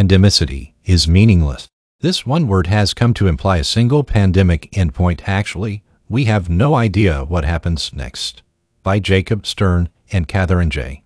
[0.00, 1.68] endemicity is meaningless.
[2.00, 5.20] This one word has come to imply a single pandemic endpoint.
[5.26, 8.42] Actually, we have no idea what happens next.
[8.82, 11.02] By Jacob Stern and Katherine J.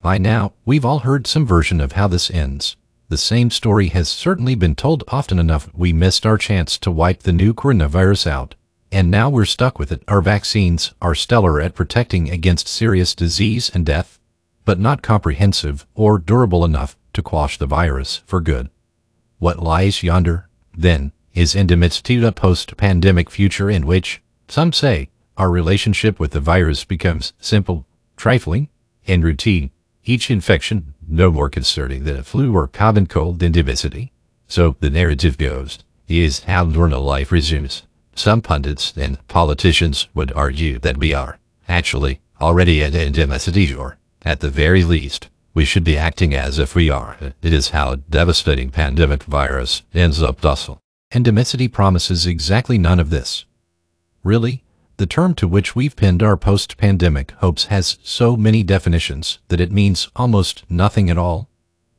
[0.00, 2.76] By now, we've all heard some version of how this ends.
[3.08, 7.24] The same story has certainly been told often enough we missed our chance to wipe
[7.24, 8.54] the new coronavirus out.
[8.92, 10.04] And now we're stuck with it.
[10.06, 14.17] Our vaccines are stellar at protecting against serious disease and death,
[14.68, 18.68] but not comprehensive or durable enough to quash the virus for good.
[19.38, 26.20] What lies yonder, then, is endemicity a post-pandemic future in which, some say, our relationship
[26.20, 28.68] with the virus becomes simple, trifling,
[29.06, 29.70] and routine.
[30.04, 34.10] Each infection no more concerning than a flu or common cold endemicity.
[34.48, 37.84] So the narrative goes, is how normal life resumes.
[38.14, 41.38] Some pundits and politicians would argue that we are,
[41.70, 46.74] actually, already at endemicity or, at the very least, we should be acting as if
[46.74, 47.16] we are.
[47.42, 50.80] It is how a devastating pandemic virus ends up docile.
[51.12, 53.44] Endemicity promises exactly none of this.
[54.22, 54.62] Really,
[54.98, 59.72] the term to which we've pinned our post-pandemic hopes has so many definitions that it
[59.72, 61.48] means almost nothing at all.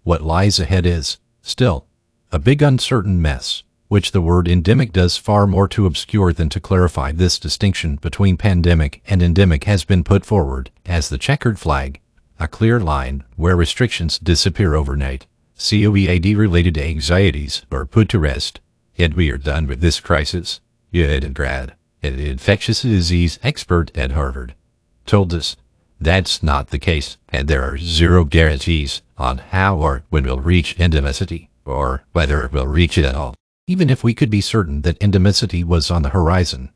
[0.03, 1.85] What lies ahead is, still,
[2.31, 6.59] a big uncertain mess, which the word endemic does far more to obscure than to
[6.59, 11.99] clarify this distinction between pandemic and endemic has been put forward as the checkered flag,
[12.39, 15.27] a clear line where restrictions disappear overnight.
[15.57, 18.61] COVID-related anxieties are put to rest,
[18.97, 20.61] and we are done with this crisis.
[20.93, 24.55] Ed Grad an infectious disease expert at Harvard,
[25.05, 25.55] told us
[25.99, 30.77] that's not the case, and there are zero guarantees on how or when we'll reach
[30.77, 33.35] endemicity, or whether we'll reach it at all.
[33.67, 36.71] Even if we could be certain that endemicity was on the horizon,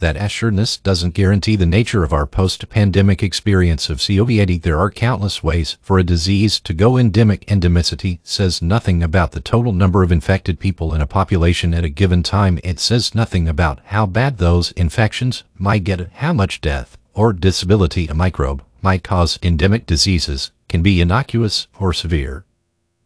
[0.00, 4.62] that assuredness doesn't guarantee the nature of our post-pandemic experience of COVID.
[4.62, 7.44] There are countless ways for a disease to go endemic.
[7.46, 11.88] Endemicity says nothing about the total number of infected people in a population at a
[11.88, 12.58] given time.
[12.62, 18.06] It says nothing about how bad those infections might get, how much death or disability
[18.06, 19.38] a microbe might cause.
[19.42, 22.44] Endemic diseases can be innocuous or severe.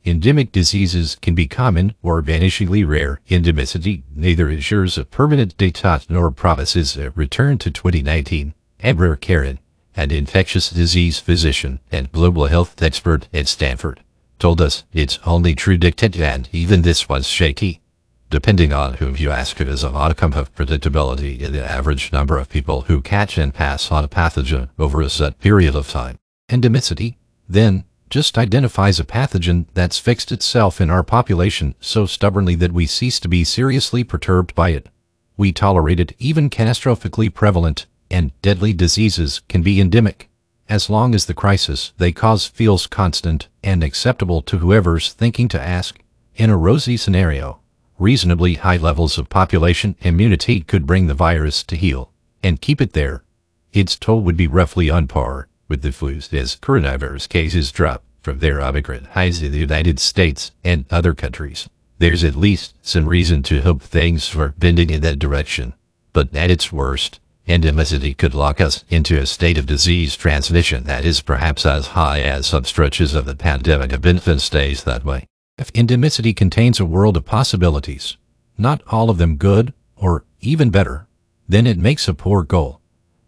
[0.04, 3.20] Endemic diseases can be common or vanishingly rare.
[3.30, 8.52] Endemicity neither assures a permanent detox nor promises a return to 2019.
[8.82, 9.60] Abraar Karan,
[9.94, 14.02] an infectious disease physician and global health expert at Stanford,
[14.40, 17.80] told us it's only true dictate and even this was shaky.
[18.28, 22.38] Depending on whom you ask, it is a modicum of predictability in the average number
[22.38, 26.19] of people who catch and pass on a pathogen over a set period of time.
[26.48, 27.16] Endemicity,
[27.48, 32.84] then, just identifies a pathogen that's fixed itself in our population so stubbornly that we
[32.84, 34.90] cease to be seriously perturbed by it.
[35.38, 40.28] We tolerate it even catastrophically prevalent, and deadly diseases can be endemic,
[40.68, 45.58] as long as the crisis they cause feels constant and acceptable to whoever's thinking to
[45.58, 45.98] ask.
[46.36, 47.60] In a rosy scenario,
[47.98, 52.12] reasonably high levels of population immunity could bring the virus to heel
[52.42, 53.24] and keep it there.
[53.72, 58.40] Its toll would be roughly on par with the flu's as coronavirus cases drop from
[58.40, 61.66] their Omicron highs in the United States and other countries.
[61.96, 65.72] There's at least some reason to hope things are bending in that direction.
[66.12, 71.06] But at its worst, endemicity could lock us into a state of disease transmission that
[71.06, 75.06] is perhaps as high as some stretches of the pandemic have been and stays that
[75.06, 75.26] way.
[75.56, 78.18] If endemicity contains a world of possibilities,
[78.58, 81.06] not all of them good or even better,
[81.48, 82.81] then it makes a poor goal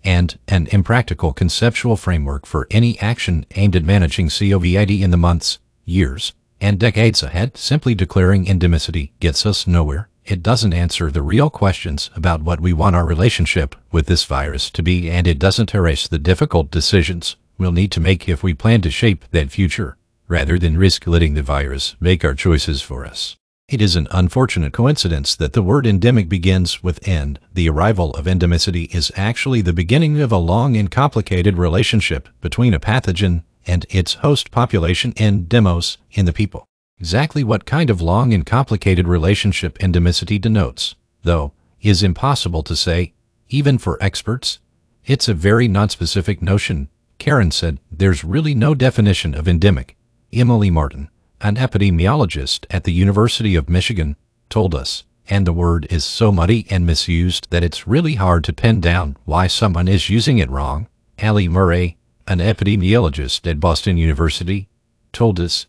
[0.04, 5.58] and an impractical conceptual framework for any action aimed at managing COVID in the months,
[5.84, 7.56] years, and decades ahead.
[7.56, 10.08] Simply declaring endemicity gets us nowhere.
[10.24, 14.70] It doesn't answer the real questions about what we want our relationship with this virus
[14.70, 18.54] to be, and it doesn't erase the difficult decisions we'll need to make if we
[18.54, 23.04] plan to shape that future, rather than risk letting the virus make our choices for
[23.04, 23.36] us.
[23.66, 27.40] It is an unfortunate coincidence that the word endemic begins with end.
[27.54, 32.74] The arrival of endemicity is actually the beginning of a long and complicated relationship between
[32.74, 36.66] a pathogen and its host population endemos in the people.
[36.98, 43.14] Exactly what kind of long and complicated relationship endemicity denotes, though, is impossible to say,
[43.48, 44.58] even for experts.
[45.06, 46.90] It's a very nonspecific notion.
[47.18, 49.96] Karan said, there's really no definition of endemic.
[50.34, 51.08] Emily Martin,
[51.44, 54.16] an epidemiologist at the University of Michigan,
[54.48, 58.52] told us, and the word is so muddy and misused that it's really hard to
[58.52, 60.88] pin down why someone is using it wrong.
[61.18, 64.68] Ellie Murray, an epidemiologist at Boston University,
[65.12, 65.66] told us,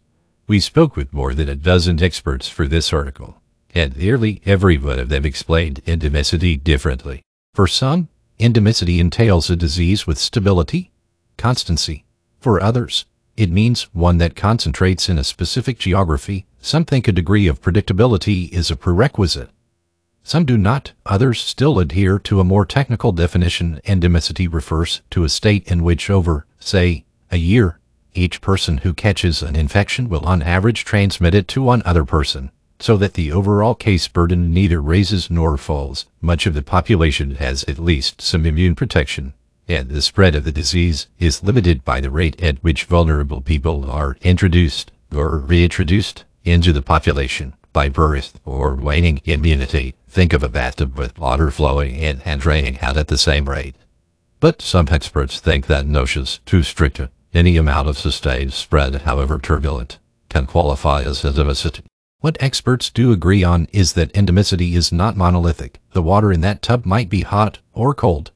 [0.48, 3.42] we spoke with more than a dozen experts for this article,
[3.74, 7.22] and nearly every one of them explained endemicity differently.
[7.54, 8.08] For some,
[8.40, 10.92] endemicity entails a disease with stability,
[11.38, 12.06] constancy.
[12.40, 13.06] For others,
[13.38, 16.46] It means one that concentrates in a specific geography.
[16.62, 19.50] Some think a degree of predictability is a prerequisite.
[20.24, 23.82] Some do not, others still adhere to a more technical definition.
[23.86, 27.80] Endemicity refers to a state in which over, say, a year,
[28.14, 32.50] each person who catches an infection will on average transmit it to one other person,
[32.80, 36.06] so that the overall case burden neither raises nor falls.
[36.22, 39.34] Much of the population has at least some immune protection,
[39.68, 43.90] and the spread of the disease is limited by the rate at which vulnerable people
[43.90, 49.96] are introduced or reintroduced into the population by birth or waning immunity.
[50.08, 53.76] Think of a bathtub with water flowing in and draining out at the same rate.
[54.40, 57.02] But some experts think that notion's too strict.
[57.34, 61.82] Any amount of sustained spread, however turbulent, can qualify as endemicity.
[62.22, 65.80] What experts do agree on is that endemicity is not monolithic.
[65.92, 68.32] The water in that tub might be hot or cold.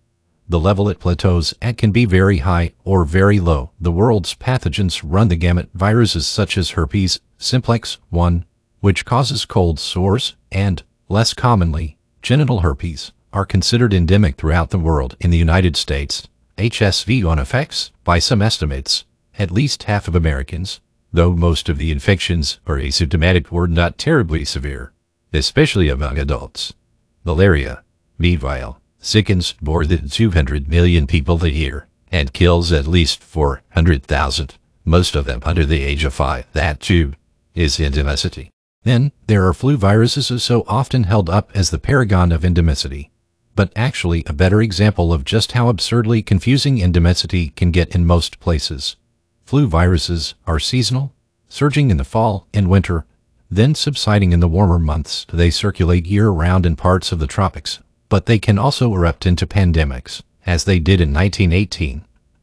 [0.50, 3.72] The level it plateaus at can be very high or very low.
[3.80, 5.70] The world's pathogens run the gamut.
[5.74, 8.46] Viruses such as herpes simplex 1,
[8.82, 15.18] which causes cold sores, and Less commonly, genital herpes are considered endemic throughout the world.
[15.20, 16.28] In the United States,
[16.60, 19.06] HSV1 affects, by some estimates,
[19.40, 20.82] at least half of Americans,
[21.12, 24.94] though most of the infections are asymptomatic or not terribly severe,
[25.34, 26.76] especially among adults.
[27.24, 27.84] Malaria,
[28.20, 35.16] meanwhile, sickens more than 200 million people a year and kills at least 400,000, most
[35.16, 36.46] of them under the age of 5.
[36.54, 37.14] That, too,
[37.54, 38.50] is endemicity.
[38.84, 43.10] Then, there are flu viruses so often held up as the paragon of endemicity,
[43.56, 48.40] but actually a better example of just how absurdly confusing endemicity can get in most
[48.40, 48.96] places.
[49.44, 51.14] Flu viruses are seasonal,
[51.50, 53.06] surging in the fall and winter,
[53.52, 55.26] then subsiding in the warmer months.
[55.32, 60.22] They circulate year-round in parts of the tropics, but they can also erupt into pandemics,
[60.46, 62.00] as they did in 1918,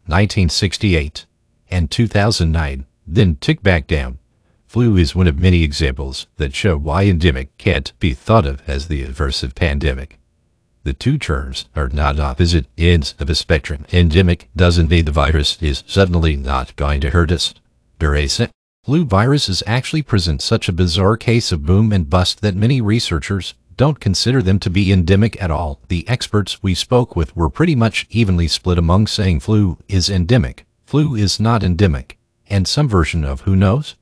[0.06, 1.26] 1968,
[1.70, 4.18] and 2009, then tick back down.
[4.66, 8.88] Flu is one of many examples that show why endemic can't be thought of as
[8.88, 10.18] the inverse of pandemic.
[10.84, 13.86] The two terms are not opposite ends of a spectrum.
[13.92, 17.54] Endemic doesn't mean the virus is suddenly not going to hurt us.
[17.98, 18.50] Duracet.
[18.84, 23.54] Flu viruses actually present such a bizarre case of boom and bust that many researchers
[23.76, 25.80] don't consider them to be endemic at all.
[25.88, 30.64] The experts we spoke with were pretty much evenly split among saying flu is endemic,
[30.84, 32.18] flu is not endemic,
[32.48, 33.96] and some version of who knows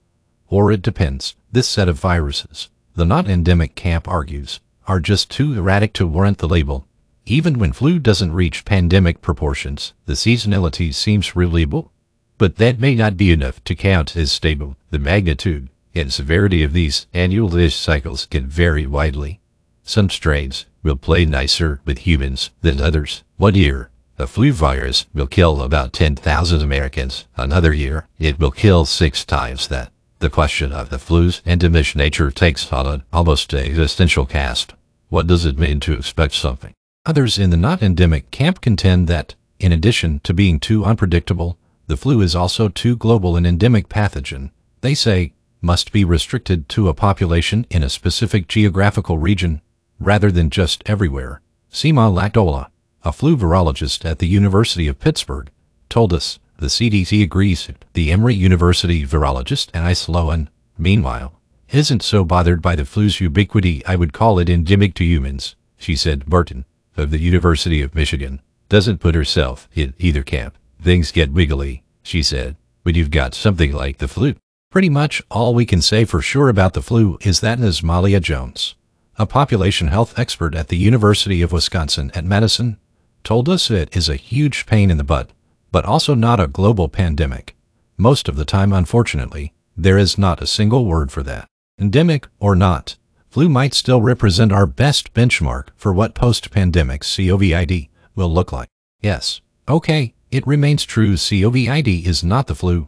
[0.55, 1.35] or it depends.
[1.50, 6.38] This set of viruses, the not endemic camp argues, are just too erratic to warrant
[6.38, 6.87] the label.
[7.26, 11.91] Even when flu doesn't reach pandemic proportions, the seasonality seems reliable,
[12.38, 14.76] but that may not be enough to count as stable.
[14.91, 19.41] The magnitude and severity of these annual dish cycles can vary widely.
[19.87, 23.23] Some strains will play nicer with humans than others.
[23.37, 27.27] One year, the flu virus will kill about 10,000 Americans.
[27.37, 29.93] Another year, it will kill six times that.
[30.21, 34.73] The question of the flu's endemic nature takes on an almost existential cast.
[35.11, 36.73] What does it mean to expect something?
[37.05, 41.59] Others in the not endemic camp contend that, in addition to being too unpredictable,
[41.89, 44.51] the flu is also too global an endemic pathogen.
[44.81, 49.61] They say, must be restricted to a population in a specific geographical region,
[49.99, 51.41] rather than just everywhere.
[51.70, 52.69] Seema Lakdawala,
[53.02, 55.50] a flu virologist at the University of Pittsburgh,
[55.88, 57.69] told us the CDC agrees.
[57.93, 60.49] The Emory University virologist, Anice Lowen,
[60.79, 65.57] meanwhile, isn't so bothered by the flu's ubiquity I would call it endemic to humans.
[65.76, 66.64] She said Barton,
[66.97, 70.57] of the University of Michigan, doesn't put herself in either camp.
[70.80, 74.35] Things get wiggly, she said, when you've got something like the flu.
[74.71, 77.83] Pretty much all we can say for sure about the flu is that Ms.
[77.83, 78.75] Malia Jones,
[79.18, 82.78] a population health expert at the University of Wisconsin at Madison,
[83.23, 85.30] told us it is a huge pain in the butt
[85.75, 87.56] but also not a global pandemic.
[87.97, 91.49] Most of the time, unfortunately, there is not a single word for that.
[91.80, 92.97] Endemic or not,
[93.28, 98.68] flu might still represent our best benchmark for what post-pandemic COVID will look like.
[99.02, 102.87] Yes, okay, it remains true COVID is not the flu,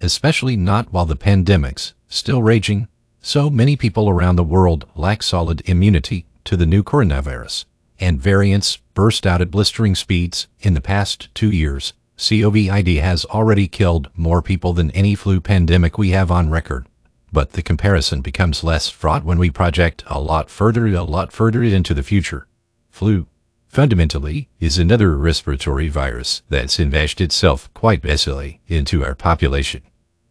[0.00, 2.86] especially not while the pandemic's still raging.
[3.22, 7.66] So many people around the world lack solid immunity to the new coronavirus,
[7.98, 13.66] and variants burst out at blistering speeds in the past two years COVID has already
[13.66, 16.86] killed more people than any flu pandemic we have on record.
[17.32, 21.62] But the comparison becomes less fraught when we project a lot further, a lot further
[21.62, 22.46] into the future.
[22.90, 23.26] Flu,
[23.68, 29.82] fundamentally, is another respiratory virus that's enmeshed itself quite basically into our population,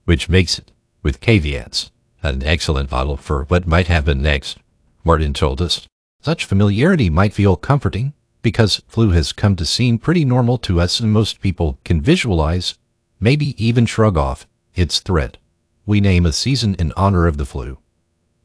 [0.05, 1.89] which makes it, with caveats,
[2.21, 4.57] an excellent model for what might happen next,
[5.03, 5.87] Martin told us.
[6.21, 10.99] Such familiarity might feel comforting, because flu has come to seem pretty normal to us
[10.99, 12.77] and most people can visualize,
[13.19, 15.37] maybe even shrug off, its threat.
[15.85, 17.79] We name a season in honor of the flu.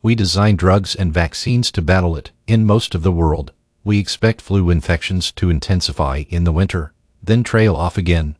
[0.03, 2.31] We design drugs and vaccines to battle it.
[2.47, 3.53] In most of the world,
[3.85, 8.37] we expect flu infections to intensify in the winter, then trail off again.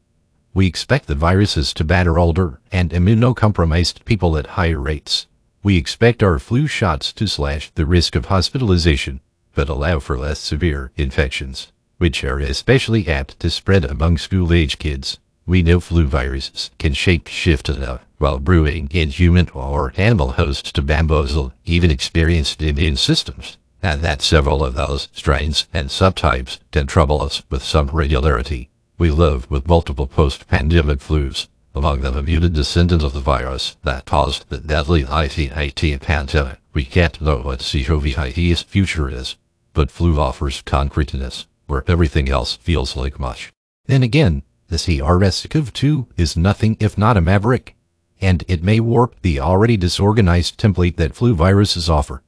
[0.55, 5.27] We expect the viruses to batter older and immunocompromised people at higher rates.
[5.65, 9.21] We expect our flu shots to slash the risk of hospitalization,
[9.57, 15.19] but allow for less severe infections, which are especially apt to spread among school-age kids.
[15.45, 20.71] We know flu viruses can shape shift enough while brewing in human or animal hosts
[20.73, 26.87] to bamboozle even experienced immune systems, and that several of those strains and subtypes can
[26.87, 28.71] trouble us with some regularity.
[28.97, 34.05] We live with multiple post-pandemic flus, among them a mutant descendant of the virus that
[34.05, 36.59] caused the deadly COVID-19 pandemic.
[36.73, 39.37] We can't know what COVID's future is,
[39.73, 43.53] but flu offers concreteness, where everything else feels like mush.
[43.87, 47.75] Then again, the SARS-CoV-2 is nothing if not a maverick,
[48.21, 52.23] and it may warp the already disorganized template that flu viruses offer.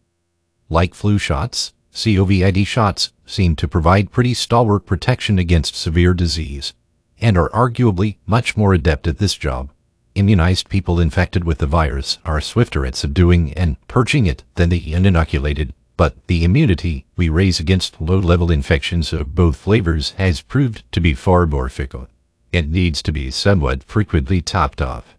[0.68, 6.75] Like flu shots, COVID shots seem to provide pretty stalwart protection against severe disease,
[7.21, 9.71] and are arguably much more adept at this job.
[10.15, 14.81] Immunized people infected with the virus are swifter at subduing and purging it than the
[14.81, 21.00] uninoculated, but the immunity we raise against low-level infections of both flavors has proved to
[21.00, 22.09] be far more fickle.
[22.53, 25.15] It needs to be somewhat frequently topped off.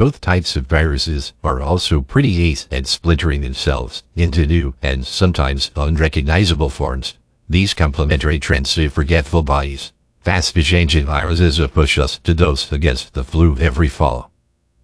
[0.00, 5.70] Both types of viruses are also pretty ace at splintering themselves into new and sometimes
[5.76, 7.18] unrecognizable forms.
[7.50, 9.92] These complementary trends to forgetful bodies.
[10.22, 14.30] Fast changing viruses push us to dose against the flu every fall.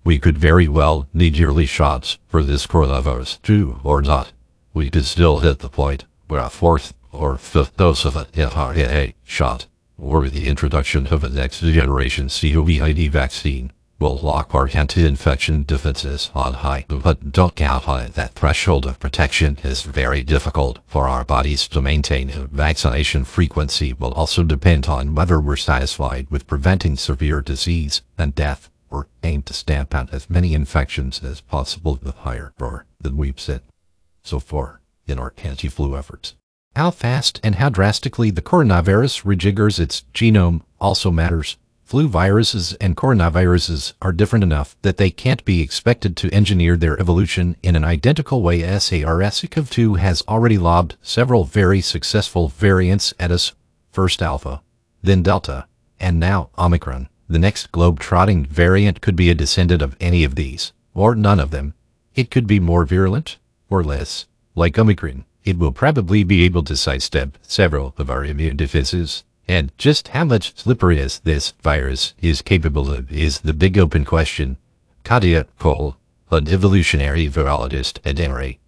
[0.05, 4.33] We could very well need yearly shots for this coronavirus too, or not.
[4.75, 9.15] We could still hit the point where a fourth or fifth dose of an mRNA
[9.25, 16.31] shot, or the introduction of a next generation COVID vaccine, will lock our anti-infection defenses
[16.35, 16.85] on high.
[16.89, 18.15] But don't count on it.
[18.15, 22.29] That threshold of protection is very difficult for our bodies to maintain.
[22.53, 28.71] Vaccination frequency will also depend on whether we're satisfied with preventing severe disease and death
[28.91, 33.41] or aim to stamp out as many infections as possible with higher bar than we've
[33.41, 33.63] set
[34.23, 36.35] so far in our anti-flu efforts.
[36.75, 41.57] How fast and how drastically the coronavirus rejiggers its genome also matters.
[41.87, 46.99] Flu viruses and coronaviruses are different enough that they can't be expected to engineer their
[46.99, 48.63] evolution in an identical way.
[48.63, 53.53] SARS-CoV-2 has already lobbed several very successful variants at us,
[53.93, 54.63] first Alpha,
[55.01, 55.69] then Delta,
[56.01, 57.09] and now Omicron.
[57.29, 61.53] The next globe-trotting variant could be a descendant of any of these, or none of
[61.53, 61.75] them.
[62.17, 63.39] It could be more virulent,
[63.71, 64.27] or less.
[64.57, 69.77] Like Omicron, it will probably be able to sidestep several of our immune defenses and
[69.79, 74.57] just how much slipperiness this virus is capable of is the big open question.
[75.05, 75.97] Katia Koelle,
[76.31, 78.59] an evolutionary virologist at Emory,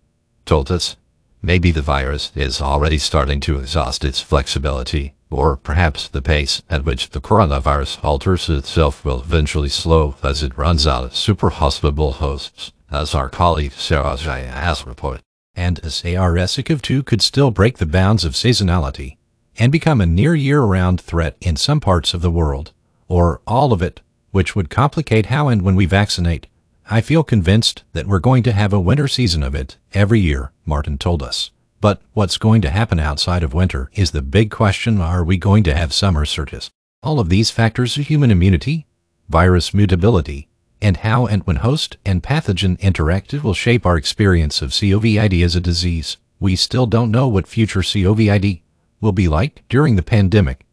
[0.47, 0.97] told us
[1.42, 6.85] maybe the virus is already starting to exhaust its flexibility, or perhaps the pace at
[6.85, 12.12] which the coronavirus alters itself will eventually slow as it runs out of super hospitable
[12.12, 15.23] hosts, as our colleague Sarah Zhang has reported.
[15.54, 19.17] And as SARS-CoV-2 could still break the bounds of seasonality,
[19.58, 22.72] and become a near year-round threat in some parts of the world,
[23.08, 24.00] or all of it,
[24.30, 26.46] which would complicate how and when we vaccinate.
[26.90, 30.52] I feel convinced that we're going to have a winter season of it every year,
[30.64, 31.50] Martin told us.
[31.80, 35.64] But what's going to happen outside of winter is the big question are we going
[35.64, 36.70] to have summer surges?
[37.02, 38.86] All of these factors of human immunity,
[39.28, 40.48] virus mutability,
[40.80, 45.56] and how and when host and pathogen interact will shape our experience of COVID as
[45.56, 46.16] a disease.
[46.40, 48.67] We still don't know what future COVID
[49.00, 50.64] will be like during the pandemic.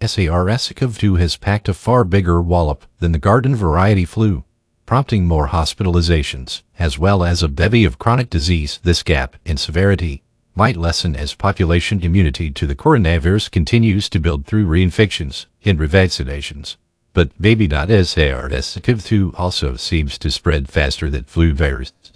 [0.00, 4.44] SARS-CoV-2 has packed a far bigger wallop than the garden variety flu,
[4.84, 8.78] prompting more hospitalizations, as well as a bevy of chronic disease.
[8.82, 10.22] This gap in severity
[10.54, 16.76] might lessen as population immunity to the coronavirus continues to build through reinfections and revaccinations.
[17.12, 22.12] But maybe not SARS-CoV-2 also seems to spread faster than flu viruses.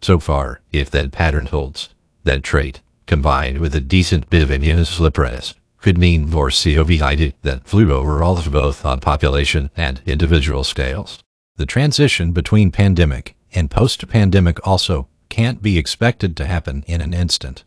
[0.00, 1.88] So far, if that pattern holds,
[2.24, 7.92] that trait combined with a decent bit of immunosuppress, could mean more COVID than flu
[7.92, 11.22] overall both on population and individual scales.
[11.56, 17.64] The transition between pandemic and post-pandemic also can't be expected to happen in an instant.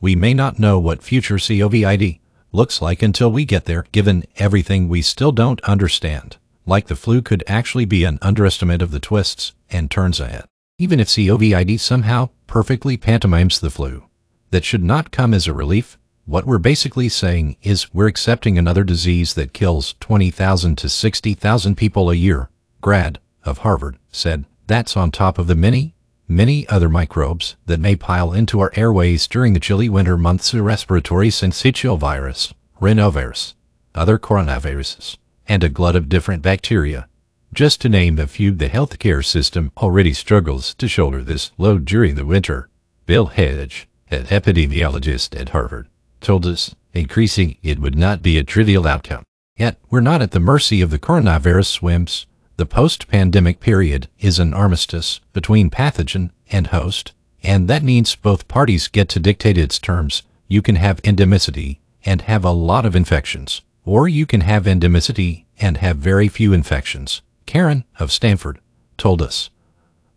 [0.00, 2.18] We may not know what future COVID
[2.50, 6.36] looks like until we get there, given everything we still don't understand.
[6.66, 10.44] Like the flu could actually be an underestimate of the twists and turns ahead.
[10.78, 14.04] Even if COVID somehow perfectly pantomimes the flu,
[14.52, 15.98] that should not come as a relief.
[16.24, 22.10] What we're basically saying is we're accepting another disease that kills 20,000 to 60,000 people
[22.10, 22.48] a year.
[22.80, 25.94] Grad, of Harvard, said, That's on top of the many,
[26.28, 31.28] many other microbes that may pile into our airways during the chilly winter months respiratory
[31.28, 33.54] syncytial virus, rhinovirus,
[33.94, 35.16] other coronaviruses,
[35.48, 37.08] and a glut of different bacteria.
[37.54, 42.14] Just to name a few, the healthcare system already struggles to shoulder this load during
[42.14, 42.68] the winter.
[43.06, 45.88] Bill Hanage, an epidemiologist at Harvard,
[46.20, 49.24] told us increasing it would not be a trivial outcome.
[49.56, 52.26] Yet, we're not at the mercy of the coronavirus swims.
[52.56, 58.88] The post-pandemic period is an armistice between pathogen and host, and that means both parties
[58.88, 60.22] get to dictate its terms.
[60.48, 65.44] You can have endemicity and have a lot of infections, or you can have endemicity
[65.58, 67.22] and have very few infections.
[67.46, 68.58] Karan of Stanford
[68.96, 69.50] told us.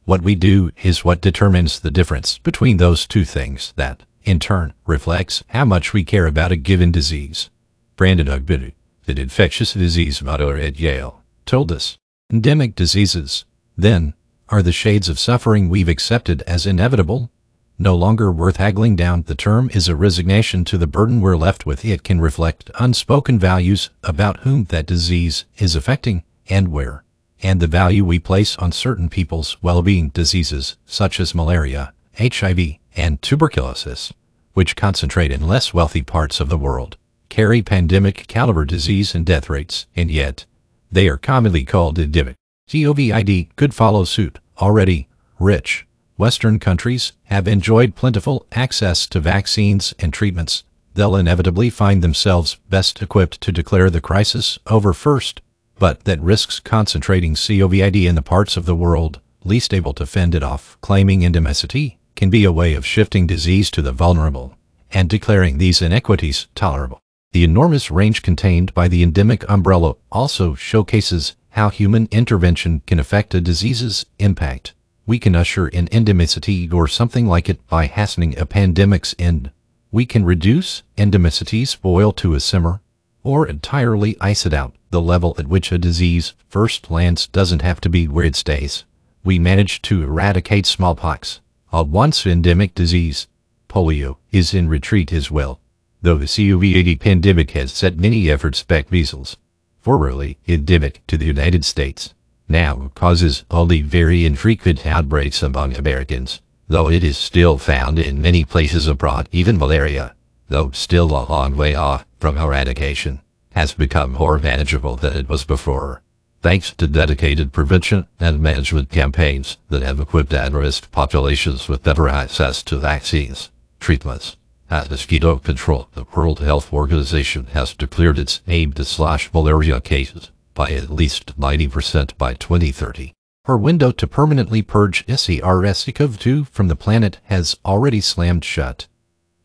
[0.05, 4.73] What we do is what determines the difference between those two things that, in turn,
[4.85, 7.49] reflects how much we care about a given disease.
[7.95, 8.73] Brandon Ogbunu,
[9.05, 11.97] the infectious disease modeler at Yale, told us.
[12.31, 13.45] Endemic diseases,
[13.75, 14.13] then,
[14.49, 17.31] are the shades of suffering we've accepted as inevitable,
[17.79, 19.23] no longer worth haggling down.
[19.23, 21.83] The term is a resignation to the burden we're left with.
[21.83, 27.04] It can reflect unspoken values about whom that disease is affecting and where
[27.41, 33.21] and the value we place on certain people's well-being diseases such as malaria, HIV, and
[33.21, 34.13] tuberculosis,
[34.53, 36.97] which concentrate in less wealthy parts of the world,
[37.29, 40.45] carry pandemic caliber disease and death rates, and yet
[40.91, 42.35] they are commonly called endemic.
[42.69, 44.39] COVID could follow suit.
[44.59, 45.07] Already
[45.39, 45.85] rich
[46.17, 50.63] Western countries have enjoyed plentiful access to vaccines and treatments.
[50.93, 55.41] They'll inevitably find themselves best equipped to declare the crisis over first
[55.77, 60.35] but that risks concentrating COVID in the parts of the world least able to fend
[60.35, 60.77] it off.
[60.81, 64.57] Claiming endemicity can be a way of shifting disease to the vulnerable
[64.91, 66.99] and declaring these inequities tolerable.
[67.33, 73.35] The enormous range contained by the endemic umbrella also showcases how human intervention can affect
[73.35, 74.73] a disease's impact.
[75.05, 79.51] We can usher in endemicity or something like it by hastening a pandemic's end.
[79.91, 82.81] We can reduce endemicity's boil to a simmer
[83.25, 84.75] or entirely ice it out.
[84.91, 88.85] The level at which a disease first lands doesn't have to be where it stays.
[89.23, 91.41] We managed to eradicate smallpox,
[91.73, 93.27] a once endemic disease.
[93.67, 95.59] Polio is in retreat as well,
[96.01, 99.37] though the COVID-19 pandemic has set many efforts back measles,
[99.81, 102.13] formerly endemic to the United States,
[102.47, 108.45] now causes only very infrequent outbreaks among Americans, though it is still found in many
[108.45, 110.15] places abroad, even malaria
[110.47, 115.45] though still a long way off from eradication, has become more manageable than it was
[115.45, 116.01] before,
[116.41, 122.61] thanks to dedicated prevention and management campaigns that have equipped at-risk populations with better access
[122.61, 124.37] to vaccines, treatments,
[124.69, 125.89] and mosquito control.
[125.93, 131.39] The World Health Organization has declared its aim to slash malaria cases by at least
[131.39, 133.13] 90% by 2030.
[133.45, 138.87] Her window to permanently purge SARS-CoV-2 from the planet has already slammed shut.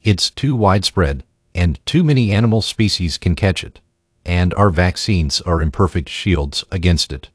[0.02, 3.80] It's too widespread, and too many animal species can catch it,
[4.24, 7.28] and our vaccines are imperfect shields against it.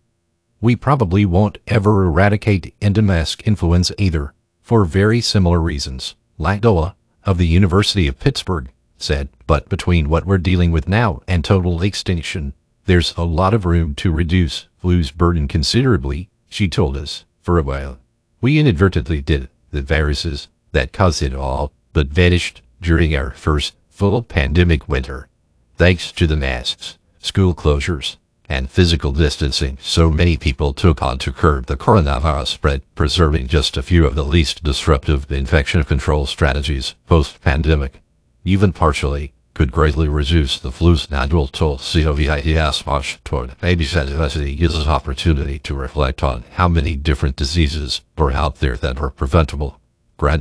[0.62, 6.16] We probably won't ever eradicate endemic influenza either, for very similar reasons.
[6.40, 11.46] Lakdawala of the University of Pittsburgh said, but between what we're dealing with now and
[11.46, 12.54] total extinction,
[12.86, 17.64] there's a lot of room to reduce flu's burden considerably, she told us, for a
[17.64, 18.00] while.
[18.42, 19.50] We inadvertently did.
[19.70, 25.30] The viruses that cause it all but vanished during our first full pandemic winter.
[25.78, 28.18] Thanks to the masks, school closures,
[28.50, 33.78] and physical distancing, so many people took on to curb the coronavirus spread, preserving just
[33.78, 38.02] a few of the least disruptive infection control strategies post-pandemic.
[38.44, 41.78] Even partially, could greatly reduce the flu's annual toll.
[41.78, 48.32] COVID's march toward baby sensitivity gives opportunity to reflect on how many different diseases are
[48.32, 49.80] out there that are preventable.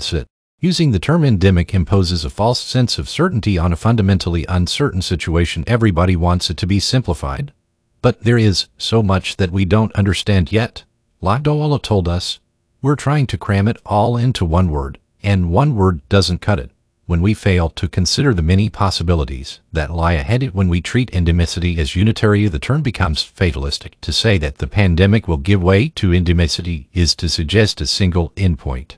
[0.00, 0.26] Said.
[0.64, 5.62] Using the term endemic imposes a false sense of certainty on a fundamentally uncertain situation.
[5.66, 7.52] Everybody wants it to be simplified.
[8.00, 10.84] But there is so much that we don't understand yet.
[11.22, 12.40] Lakdawala told us,
[12.80, 16.70] we're trying to cram it all into one word, and one word doesn't cut it.
[17.04, 21.76] When we fail to consider the many possibilities that lie ahead when we treat endemicity
[21.76, 24.00] as unitary, the term becomes fatalistic.
[24.00, 28.30] To say that the pandemic will give way to endemicity is to suggest a single
[28.30, 28.96] endpoint.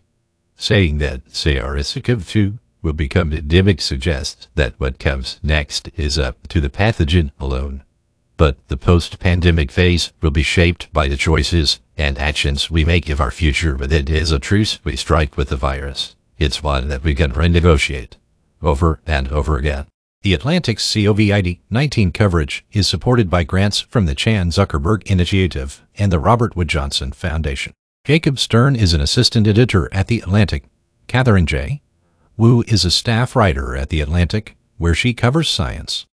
[0.56, 6.70] Saying that SARS-CoV-2 will become endemic suggests that what comes next is up to the
[6.70, 7.84] pathogen alone.
[8.36, 13.20] But the post-pandemic phase will be shaped by the choices and actions we make of
[13.20, 16.16] our future, but it is a truce we strike with the virus.
[16.38, 18.14] It's one that we can renegotiate
[18.62, 19.86] over and over again.
[20.22, 26.10] The Atlantic's COVID 19 coverage is supported by grants from the Chan Zuckerberg Initiative and
[26.10, 27.74] the Robert Wood Johnson Foundation.
[28.06, 30.62] Jacob Stern is an assistant editor at The Atlantic.
[31.08, 31.82] Katherine J.
[32.36, 36.06] Wu is a staff writer at The Atlantic, where she covers science.